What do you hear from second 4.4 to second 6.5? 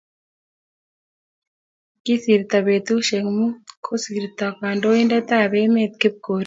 kandoindetab emet Kipkorir